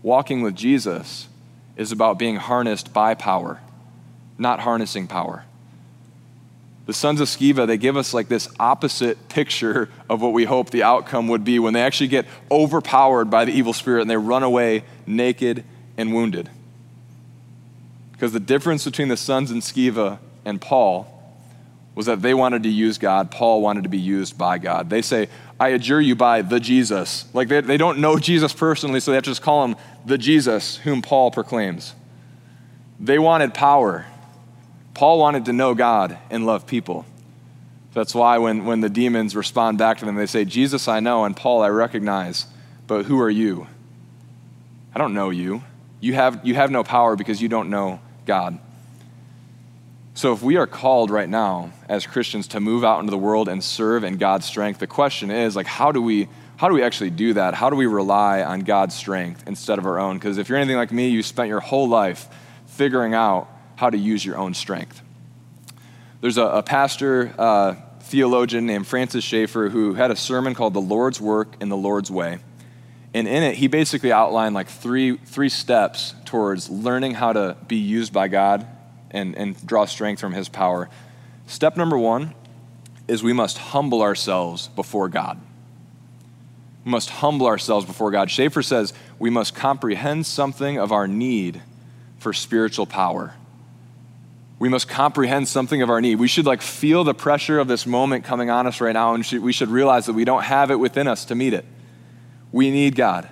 [0.03, 1.29] walking with Jesus,
[1.77, 3.61] is about being harnessed by power,
[4.39, 5.45] not harnessing power.
[6.87, 10.71] The sons of Sceva, they give us like this opposite picture of what we hope
[10.71, 14.17] the outcome would be when they actually get overpowered by the evil spirit and they
[14.17, 15.65] run away naked
[15.97, 16.51] and wounded.
[18.13, 21.22] Because the difference between the sons and Sceva and Paul
[21.95, 23.31] was that they wanted to use God.
[23.31, 24.89] Paul wanted to be used by God.
[24.89, 25.29] They say,
[25.61, 27.27] I adjure you by the Jesus.
[27.35, 29.77] Like they, they don't know Jesus personally, so they have to just call him
[30.07, 31.95] the Jesus whom Paul proclaims.
[32.99, 34.07] They wanted power.
[34.95, 37.07] Paul wanted to know God and love people.
[37.95, 41.25] That's why when, when the demons respond back to them, they say, Jesus I know,
[41.25, 42.47] and Paul I recognize,
[42.87, 43.67] but who are you?
[44.95, 45.63] I don't know you.
[46.01, 48.59] You have, you have no power because you don't know God.
[50.15, 53.49] So, if we are called right now as Christians to move out into the world
[53.49, 56.83] and serve in God's strength, the question is like, how do we how do we
[56.83, 57.55] actually do that?
[57.55, 60.19] How do we rely on God's strength instead of our own?
[60.19, 62.29] Because if you're anything like me, you spent your whole life
[62.67, 65.03] figuring out how to use your own strength.
[66.21, 70.81] There's a, a pastor, uh, theologian named Francis Schaeffer who had a sermon called The
[70.81, 72.39] Lord's Work in the Lord's Way.
[73.15, 77.77] And in it, he basically outlined like three, three steps towards learning how to be
[77.77, 78.69] used by God
[79.13, 80.89] and, and draw strength from his power.
[81.47, 82.35] Step number one
[83.09, 85.41] is we must humble ourselves before God.
[86.85, 88.31] We must humble ourselves before God.
[88.31, 91.63] Schaeffer says we must comprehend something of our need
[92.19, 93.35] for spiritual power.
[94.59, 96.17] We must comprehend something of our need.
[96.17, 99.27] We should like feel the pressure of this moment coming on us right now, and
[99.43, 101.65] we should realize that we don't have it within us to meet it.
[102.53, 103.29] We need God.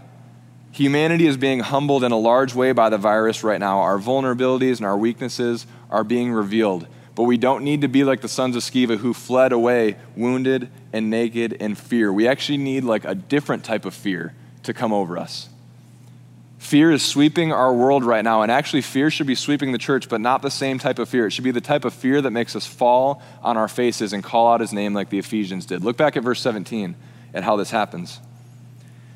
[0.72, 3.80] Humanity is being humbled in a large way by the virus right now.
[3.80, 6.86] Our vulnerabilities and our weaknesses are being revealed.
[7.14, 10.70] But we don't need to be like the sons of Sceva who fled away wounded
[10.92, 12.12] and naked in fear.
[12.12, 15.48] We actually need like a different type of fear to come over us.
[16.58, 20.10] Fear is sweeping our world right now, and actually, fear should be sweeping the church,
[20.10, 21.26] but not the same type of fear.
[21.26, 24.22] It should be the type of fear that makes us fall on our faces and
[24.22, 25.82] call out his name like the Ephesians did.
[25.82, 26.94] Look back at verse 17
[27.32, 28.20] and how this happens.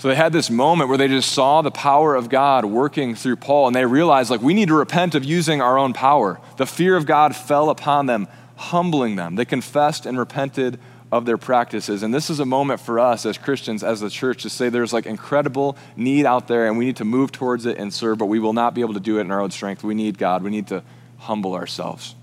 [0.00, 3.36] So they had this moment where they just saw the power of God working through
[3.36, 6.40] Paul, and they realized, like, we need to repent of using our own power.
[6.56, 9.34] The fear of God fell upon them, humbling them.
[9.34, 10.80] They confessed and repented
[11.12, 12.02] of their practices.
[12.02, 14.94] And this is a moment for us as Christians, as the church, to say there's
[14.94, 18.26] like incredible need out there, and we need to move towards it and serve, but
[18.26, 19.84] we will not be able to do it in our own strength.
[19.84, 20.42] We need God.
[20.42, 20.82] We need to
[21.18, 22.14] humble ourselves.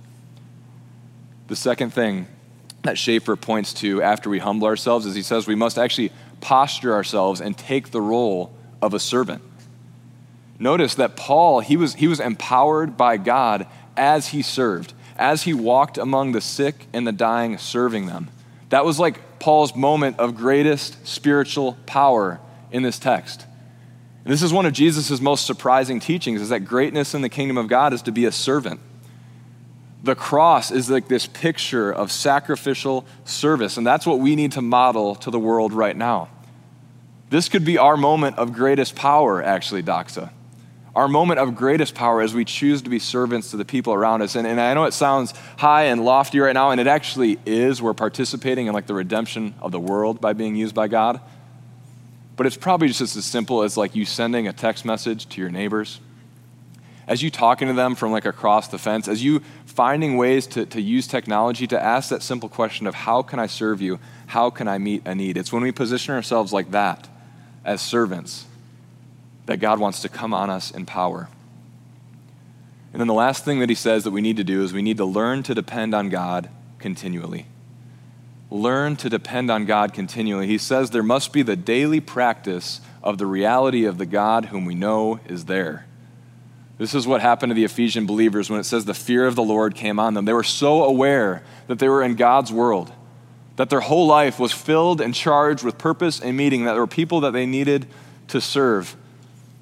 [1.47, 2.25] The second thing
[2.81, 6.11] that Schaeffer points to after we humble ourselves is he says we must actually
[6.47, 9.41] posture ourselves and take the role of a servant.
[10.57, 15.53] Notice that Paul, he was, he was empowered by God as he served, as he
[15.53, 18.29] walked among the sick and the dying, serving them.
[18.69, 22.39] That was like Paul's moment of greatest spiritual power
[22.71, 23.45] in this text.
[24.23, 27.57] And this is one of Jesus' most surprising teachings is that greatness in the kingdom
[27.57, 28.79] of God is to be a servant.
[30.01, 34.61] The cross is like this picture of sacrificial service, and that's what we need to
[34.61, 36.29] model to the world right now.
[37.29, 40.31] This could be our moment of greatest power, actually, Doxa.
[40.95, 44.21] Our moment of greatest power as we choose to be servants to the people around
[44.21, 44.35] us.
[44.35, 47.81] And, and I know it sounds high and lofty right now, and it actually is.
[47.81, 51.19] We're participating in like the redemption of the world by being used by God.
[52.35, 55.49] But it's probably just as simple as like you sending a text message to your
[55.49, 55.99] neighbors
[57.07, 60.65] as you talking to them from like across the fence, as you finding ways to,
[60.65, 63.97] to use technology to ask that simple question of how can I serve you?
[64.27, 65.37] How can I meet a need?
[65.37, 67.07] It's when we position ourselves like that
[67.67, 68.45] as servants
[69.45, 71.29] that God wants to come on us in power.
[72.93, 74.81] And then the last thing that he says that we need to do is we
[74.81, 76.49] need to learn to depend on God
[76.79, 77.45] continually.
[78.49, 80.47] Learn to depend on God continually.
[80.47, 84.65] He says there must be the daily practice of the reality of the God whom
[84.65, 85.85] we know is there.
[86.77, 89.43] This is what happened to the Ephesian believers when it says the fear of the
[89.43, 90.25] Lord came on them.
[90.25, 92.91] They were so aware that they were in God's world,
[93.57, 96.87] that their whole life was filled and charged with purpose and meaning, that there were
[96.87, 97.87] people that they needed
[98.29, 98.95] to serve.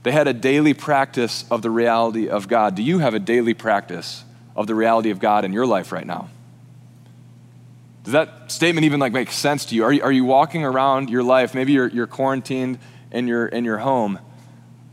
[0.03, 2.75] They had a daily practice of the reality of God.
[2.75, 4.23] Do you have a daily practice
[4.55, 6.29] of the reality of God in your life right now?
[8.03, 9.83] Does that statement even like make sense to you?
[9.83, 11.55] Are you, are you walking around your life?
[11.55, 12.77] Maybe you're, you're quarantined
[13.11, 14.19] in your, in your home,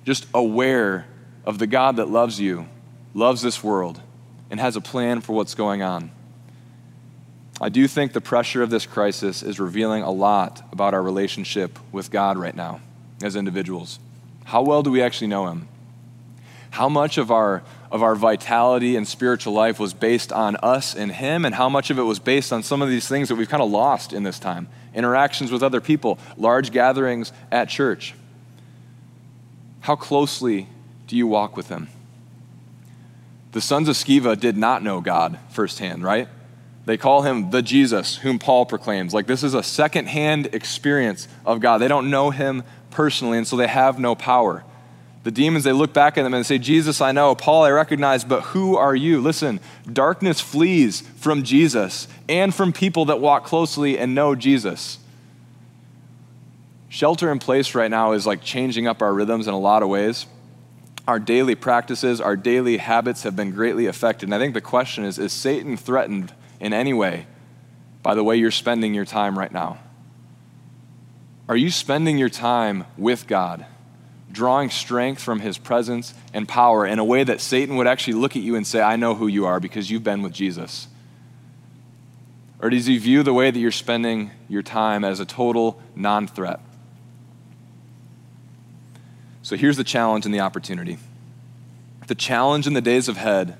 [0.06, 1.06] just aware
[1.44, 2.68] of the God that loves you,
[3.14, 4.00] loves this world,
[4.48, 6.10] and has a plan for what's going on.
[7.62, 11.78] I do think the pressure of this crisis is revealing a lot about our relationship
[11.92, 12.80] with God right now
[13.22, 14.00] as individuals.
[14.46, 15.68] How well do we actually know Him?
[16.70, 21.12] How much of our, of our vitality and spiritual life was based on us and
[21.12, 23.48] Him, and how much of it was based on some of these things that we've
[23.48, 24.66] kind of lost in this time?
[24.92, 28.16] Interactions with other people, large gatherings at church.
[29.82, 30.66] How closely
[31.06, 31.86] do you walk with him?
[33.52, 36.28] The sons of Sceva did not know God firsthand, right?
[36.84, 39.14] They call him the Jesus whom Paul proclaims.
[39.14, 41.78] Like this is a secondhand experience of God.
[41.78, 44.64] They don't know him personally, and so they have no power.
[45.22, 47.36] The demons, they look back at them and say, Jesus, I know.
[47.36, 49.20] Paul, I recognize, but who are you?
[49.20, 54.98] Listen, darkness flees from Jesus and from people that walk closely and know Jesus.
[56.88, 59.88] Shelter in place right now is like changing up our rhythms in a lot of
[59.88, 60.26] ways
[61.06, 64.28] our daily practices, our daily habits have been greatly affected.
[64.28, 67.26] And I think the question is is Satan threatened in any way
[68.02, 69.78] by the way you're spending your time right now?
[71.48, 73.66] Are you spending your time with God,
[74.30, 78.36] drawing strength from his presence and power in a way that Satan would actually look
[78.36, 80.86] at you and say, I know who you are because you've been with Jesus?
[82.60, 86.28] Or does he view the way that you're spending your time as a total non
[86.28, 86.60] threat?
[89.42, 90.98] So here's the challenge and the opportunity.
[92.06, 93.58] The challenge in the days ahead,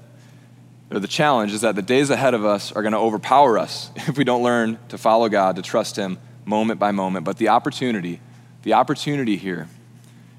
[0.92, 3.90] or the challenge is that the days ahead of us are going to overpower us
[3.96, 7.24] if we don't learn to follow God, to trust Him moment by moment.
[7.24, 8.20] But the opportunity,
[8.62, 9.68] the opportunity here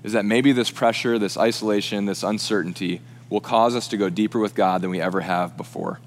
[0.03, 4.37] is that maybe this pressure, this isolation, this uncertainty will cause us to go deeper
[4.37, 5.99] with God than we ever have before.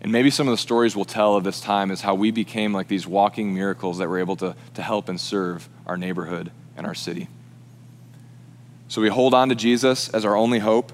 [0.00, 2.72] And maybe some of the stories we'll tell of this time is how we became
[2.72, 6.86] like these walking miracles that were able to, to help and serve our neighborhood and
[6.86, 7.28] our city.
[8.88, 10.92] So we hold on to Jesus as our only hope.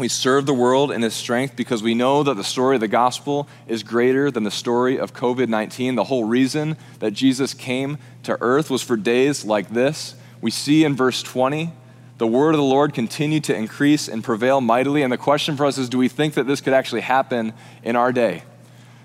[0.00, 2.88] We serve the world in his strength because we know that the story of the
[2.88, 5.94] gospel is greater than the story of COVID 19.
[5.94, 10.14] The whole reason that Jesus came to earth was for days like this.
[10.40, 11.72] We see in verse 20
[12.18, 15.02] the word of the Lord continued to increase and prevail mightily.
[15.02, 17.94] And the question for us is do we think that this could actually happen in
[17.94, 18.42] our day?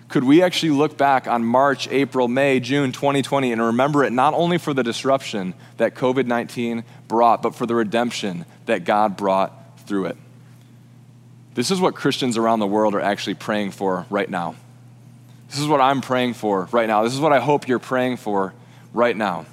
[0.08, 4.34] could we actually look back on March, April, May, June 2020 and remember it not
[4.34, 9.80] only for the disruption that COVID 19 brought, but for the redemption that God brought
[9.80, 10.18] through it?
[11.56, 14.56] This is what Christians around the world are actually praying for right now.
[15.50, 17.04] This is what I'm praying for right now.
[17.04, 18.54] This is what I hope you're praying for
[18.94, 19.46] right now.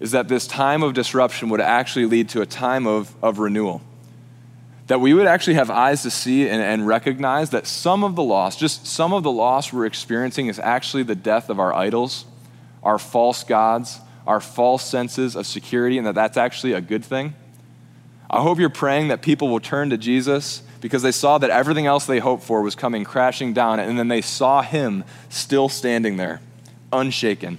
[0.00, 3.82] Is that this time of disruption would actually lead to a time of, of renewal
[4.88, 8.22] that we would actually have eyes to see and, and, recognize that some of the
[8.22, 12.24] loss, just some of the loss we're experiencing, is actually the death of our idols,
[12.82, 17.32] our false gods, our false senses of security, and that that's actually a good thing.
[18.28, 21.86] I hope you're praying that people will turn to Jesus because they saw that everything
[21.86, 26.18] else they hoped for was coming crashing down, and then they saw him still standing
[26.18, 26.42] there,
[26.92, 27.56] unshaken.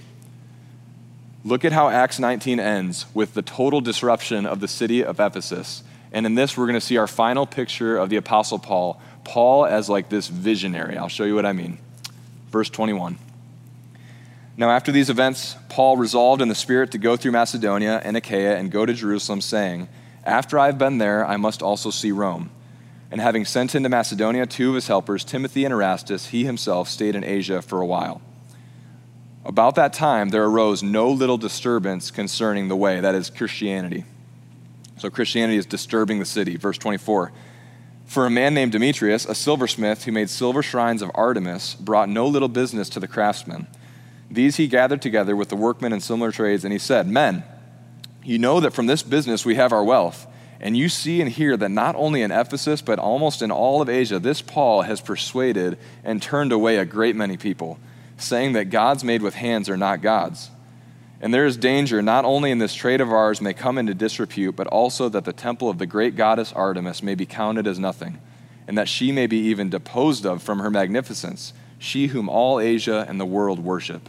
[1.44, 5.82] Look at how Acts 19 ends with the total disruption of the city of Ephesus
[6.14, 9.00] and in this, we're going to see our final picture of the Apostle Paul.
[9.24, 10.96] Paul as like this visionary.
[10.96, 11.78] I'll show you what I mean.
[12.52, 13.18] Verse 21.
[14.56, 18.56] Now, after these events, Paul resolved in the Spirit to go through Macedonia and Achaia
[18.56, 19.88] and go to Jerusalem, saying,
[20.22, 22.50] After I have been there, I must also see Rome.
[23.14, 27.14] And having sent into Macedonia two of his helpers, Timothy and Erastus, he himself stayed
[27.14, 28.20] in Asia for a while.
[29.44, 34.04] About that time, there arose no little disturbance concerning the way, that is, Christianity.
[34.98, 36.56] So, Christianity is disturbing the city.
[36.56, 37.30] Verse 24.
[38.04, 42.26] For a man named Demetrius, a silversmith who made silver shrines of Artemis, brought no
[42.26, 43.68] little business to the craftsmen.
[44.28, 47.44] These he gathered together with the workmen in similar trades, and he said, Men,
[48.24, 50.26] you know that from this business we have our wealth.
[50.64, 53.90] And you see and hear that not only in Ephesus, but almost in all of
[53.90, 57.78] Asia, this Paul has persuaded and turned away a great many people,
[58.16, 60.50] saying that gods made with hands are not gods.
[61.20, 64.56] And there is danger not only in this trade of ours may come into disrepute,
[64.56, 68.18] but also that the temple of the great goddess Artemis may be counted as nothing,
[68.66, 73.04] and that she may be even deposed of from her magnificence, she whom all Asia
[73.06, 74.08] and the world worship.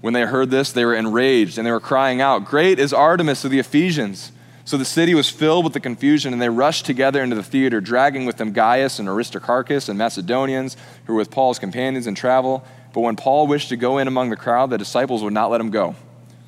[0.00, 3.44] When they heard this, they were enraged and they were crying out, Great is Artemis
[3.44, 4.32] of the Ephesians!
[4.70, 7.80] So the city was filled with the confusion, and they rushed together into the theater,
[7.80, 12.64] dragging with them Gaius and Aristarchus and Macedonians, who were with Paul's companions in travel.
[12.92, 15.60] But when Paul wished to go in among the crowd, the disciples would not let
[15.60, 15.96] him go.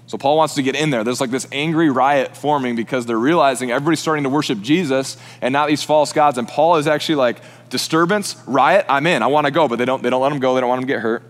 [0.07, 1.03] So Paul wants to get in there.
[1.03, 5.53] There's like this angry riot forming because they're realizing everybody's starting to worship Jesus and
[5.53, 6.39] not these false gods.
[6.39, 9.25] And Paul is actually like, disturbance, riot, I'm in.
[9.25, 10.55] I want to go, but they don't, they don't let him go.
[10.55, 11.25] They don't want him to get hurt.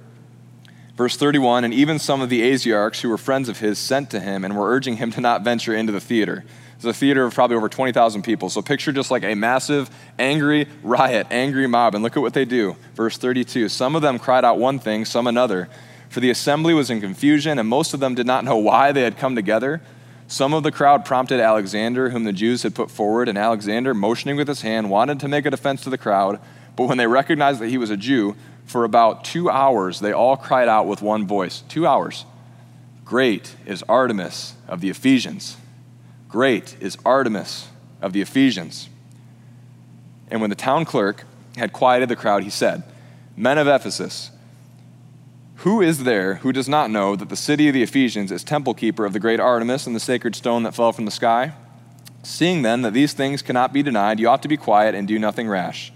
[0.98, 4.20] Verse 31 And even some of the Asiarchs who were friends of his sent to
[4.20, 6.44] him and were urging him to not venture into the theater.
[6.84, 8.50] It's a theater of probably over 20,000 people.
[8.50, 11.94] So picture just like a massive, angry riot, angry mob.
[11.94, 12.74] And look at what they do.
[12.96, 15.68] Verse 32 Some of them cried out one thing, some another.
[16.08, 19.02] For the assembly was in confusion, and most of them did not know why they
[19.02, 19.80] had come together.
[20.26, 24.34] Some of the crowd prompted Alexander, whom the Jews had put forward, and Alexander, motioning
[24.34, 26.40] with his hand, wanted to make a defense to the crowd.
[26.74, 28.34] But when they recognized that he was a Jew,
[28.66, 32.24] for about two hours, they all cried out with one voice Two hours.
[33.04, 35.58] Great is Artemis of the Ephesians.
[36.32, 37.68] Great is Artemis
[38.00, 38.88] of the Ephesians.
[40.30, 41.24] And when the town clerk
[41.58, 42.84] had quieted the crowd, he said,
[43.36, 44.30] Men of Ephesus,
[45.56, 48.72] who is there who does not know that the city of the Ephesians is temple
[48.72, 51.52] keeper of the great Artemis and the sacred stone that fell from the sky?
[52.22, 55.18] Seeing then that these things cannot be denied, you ought to be quiet and do
[55.18, 55.92] nothing rash.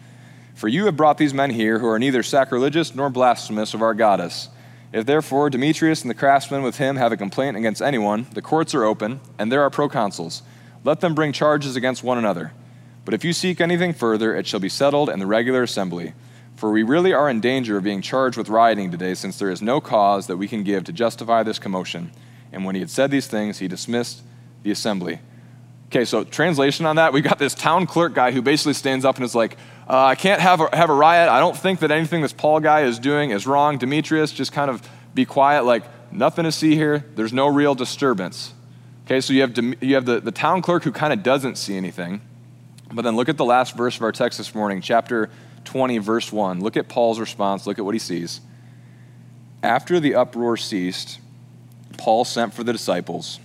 [0.55, 3.95] For you have brought these men here who are neither sacrilegious nor blasphemous of our
[3.95, 4.51] goddess.
[4.97, 8.75] If therefore Demetrius and the craftsmen with him have a complaint against anyone, the courts
[8.75, 10.41] are open, and there are proconsuls.
[10.85, 12.55] Let them bring charges against one another.
[13.05, 16.15] But if you seek anything further, it shall be settled in the regular assembly.
[16.55, 19.61] For we really are in danger of being charged with rioting today, since there is
[19.61, 22.11] no cause that we can give to justify this commotion.
[22.51, 24.23] And when he had said these things, he dismissed
[24.63, 25.19] the assembly.
[25.87, 29.17] Okay, so translation on that, we got this town clerk guy who basically stands up
[29.17, 29.57] and is like,
[29.89, 31.29] uh, I can't have a, have a riot.
[31.29, 33.79] I don't think that anything this Paul guy is doing is wrong.
[33.79, 37.05] Demetrius, just kind of be quiet, like nothing to see here.
[37.15, 38.53] There's no real disturbance.
[39.05, 41.77] Okay, so you have, you have the, the town clerk who kind of doesn't see
[41.77, 42.21] anything.
[42.93, 45.31] But then look at the last verse of our text this morning, chapter
[45.65, 46.61] 20, verse 1.
[46.61, 47.67] Look at Paul's response.
[47.67, 48.41] Look at what he sees.
[49.63, 51.21] After the uproar ceased,
[51.97, 53.39] Paul sent for the disciples,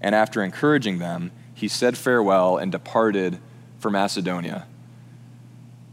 [0.00, 3.38] and after encouraging them, he said farewell and departed
[3.78, 4.66] for Macedonia.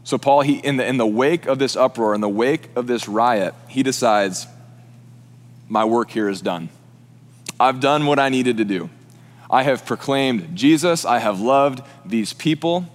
[0.04, 2.86] So, Paul, he, in, the, in the wake of this uproar, in the wake of
[2.88, 4.46] this riot, he decides,
[5.68, 6.70] my work here is done.
[7.60, 8.90] I've done what I needed to do.
[9.48, 11.04] I have proclaimed Jesus.
[11.04, 12.86] I have loved these people.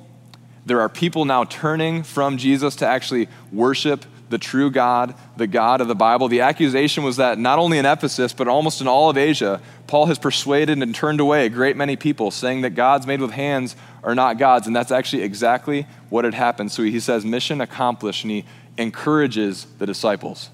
[0.65, 5.81] There are people now turning from Jesus to actually worship the true God, the God
[5.81, 6.27] of the Bible.
[6.27, 10.07] The accusation was that not only in Ephesus, but almost in all of Asia, Paul
[10.07, 13.75] has persuaded and turned away a great many people, saying that gods made with hands
[14.03, 14.67] are not gods.
[14.67, 16.71] And that's actually exactly what had happened.
[16.71, 18.45] So he says, mission accomplished, and he
[18.77, 20.49] encourages the disciples.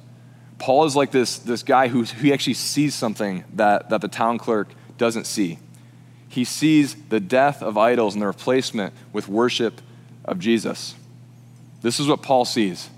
[0.60, 4.38] Paul is like this, this guy who he actually sees something that, that the town
[4.38, 5.60] clerk doesn't see.
[6.30, 9.82] He sees the death of idols and the replacement with worship
[10.26, 10.96] of Jesus.
[11.82, 12.90] This is what Paul sees.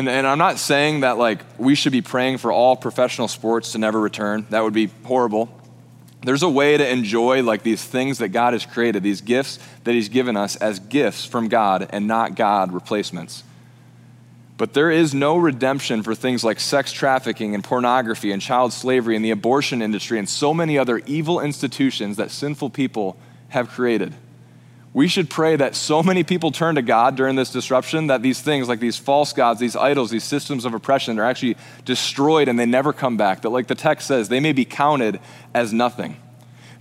[0.00, 3.72] And, and I'm not saying that like we should be praying for all professional sports
[3.72, 4.46] to never return.
[4.48, 5.54] That would be horrible.
[6.22, 9.92] There's a way to enjoy like these things that God has created, these gifts that
[9.92, 13.44] He's given us as gifts from God and not God replacements.
[14.56, 19.16] But there is no redemption for things like sex trafficking and pornography and child slavery
[19.16, 23.18] and the abortion industry and so many other evil institutions that sinful people
[23.50, 24.14] have created.
[24.92, 28.40] We should pray that so many people turn to God during this disruption that these
[28.40, 32.58] things, like these false gods, these idols, these systems of oppression, are actually destroyed and
[32.58, 33.42] they never come back.
[33.42, 35.20] That, like the text says, they may be counted
[35.54, 36.16] as nothing.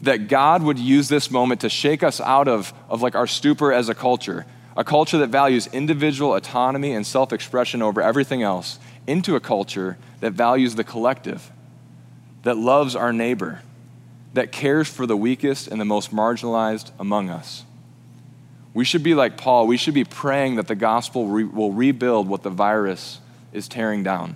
[0.02, 3.72] That God would use this moment to shake us out of, of like our stupor
[3.72, 8.80] as a culture, a culture that values individual autonomy and self expression over everything else,
[9.06, 11.52] into a culture that values the collective,
[12.42, 13.62] that loves our neighbor,
[14.34, 17.66] that cares for the weakest and the most marginalized among us.
[18.74, 19.68] We should be like Paul.
[19.68, 23.20] We should be praying that the gospel re- will rebuild what the virus
[23.52, 24.36] is tearing down,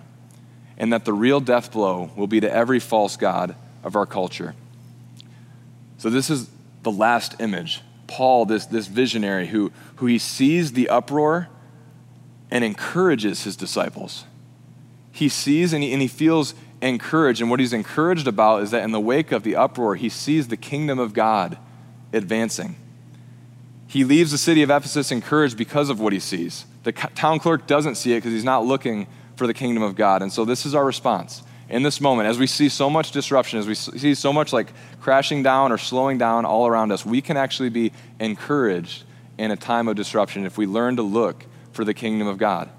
[0.77, 4.55] and that the real death blow will be to every false God of our culture.
[5.97, 6.49] So, this is
[6.81, 7.81] the last image.
[8.07, 11.47] Paul, this, this visionary who, who he sees the uproar
[12.51, 14.25] and encourages his disciples.
[15.11, 17.41] He sees and he, and he feels encouraged.
[17.41, 20.47] And what he's encouraged about is that in the wake of the uproar, he sees
[20.47, 21.57] the kingdom of God
[22.11, 22.75] advancing.
[23.93, 26.65] He leaves the city of Ephesus encouraged because of what he sees.
[26.81, 30.23] The town clerk doesn't see it because he's not looking for the kingdom of God.
[30.23, 31.43] And so this is our response.
[31.69, 34.73] In this moment, as we see so much disruption, as we see so much like
[34.99, 39.03] crashing down or slowing down all around us, we can actually be encouraged
[39.37, 42.71] in a time of disruption if we learn to look for the kingdom of God.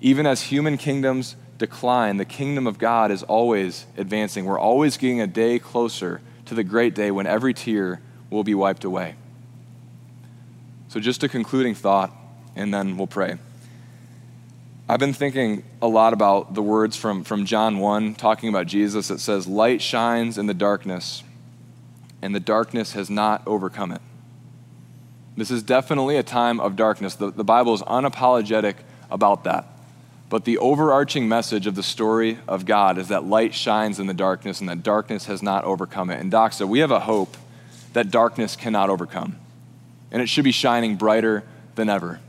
[0.00, 4.44] Even as human kingdoms decline, the kingdom of God is always advancing.
[4.44, 8.56] We're always getting a day closer to the great day when every tear will be
[8.56, 9.14] wiped away.
[10.96, 12.10] So, just a concluding thought,
[12.54, 13.36] and then we'll pray.
[14.88, 19.10] I've been thinking a lot about the words from, from John 1, talking about Jesus.
[19.10, 21.22] It says, Light shines in the darkness,
[22.22, 24.00] and the darkness has not overcome it.
[25.36, 27.14] This is definitely a time of darkness.
[27.14, 28.76] The, the Bible is unapologetic
[29.10, 29.66] about that.
[30.30, 34.14] But the overarching message of the story of God is that light shines in the
[34.14, 36.20] darkness and that darkness has not overcome it.
[36.20, 37.36] And Doxa, we have a hope
[37.92, 39.36] that darkness cannot overcome.
[40.10, 41.44] And it should be shining brighter
[41.74, 42.20] than ever.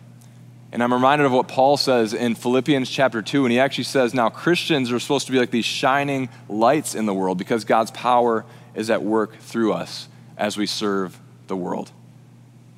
[0.71, 4.13] And I'm reminded of what Paul says in Philippians chapter 2, and he actually says,
[4.13, 7.91] Now Christians are supposed to be like these shining lights in the world because God's
[7.91, 11.91] power is at work through us as we serve the world.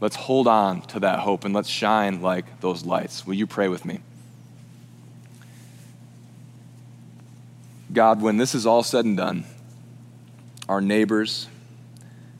[0.01, 3.25] Let's hold on to that hope and let's shine like those lights.
[3.25, 3.99] Will you pray with me?
[7.91, 9.45] God, when this is all said and done,
[10.69, 11.47] our neighbors,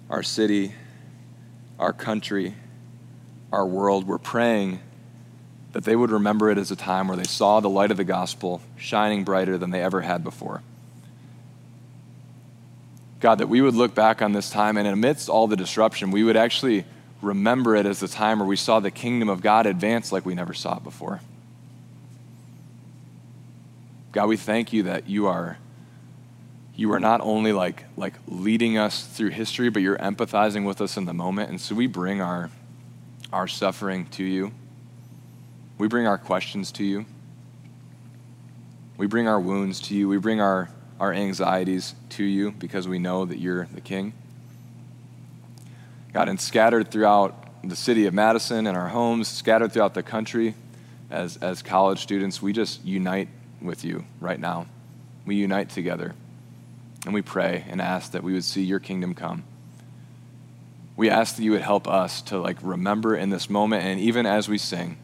[0.09, 0.73] our city,
[1.79, 2.53] our country,
[3.51, 4.79] our world, we're praying
[5.71, 8.03] that they would remember it as a time where they saw the light of the
[8.03, 10.61] gospel shining brighter than they ever had before.
[13.19, 16.23] God, that we would look back on this time and amidst all the disruption, we
[16.23, 16.85] would actually
[17.21, 20.35] remember it as the time where we saw the kingdom of God advance like we
[20.35, 21.21] never saw it before.
[24.11, 25.57] God, we thank you that you are
[26.79, 30.95] you are not only like like leading us through history, but you're empathizing with us
[30.95, 31.49] in the moment.
[31.49, 32.49] And so we bring our
[33.33, 34.53] our suffering to you.
[35.77, 37.05] We bring our questions to you.
[38.95, 40.07] We bring our wounds to you.
[40.07, 40.69] We bring our,
[41.01, 44.13] our anxieties to you because we know that you're the king.
[46.13, 50.55] God, and scattered throughout the city of Madison and our homes, scattered throughout the country
[51.09, 53.29] as, as college students, we just unite
[53.61, 54.65] with you right now.
[55.25, 56.15] We unite together
[57.05, 59.43] and we pray and ask that we would see your kingdom come.
[60.97, 64.25] We ask that you would help us to like remember in this moment and even
[64.25, 64.97] as we sing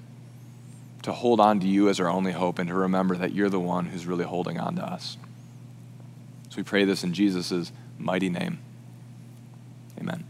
[1.04, 3.60] to hold on to you as our only hope and to remember that you're the
[3.60, 5.18] one who's really holding on to us.
[6.50, 8.60] So we pray this in Jesus' mighty name.
[10.00, 10.24] Amen.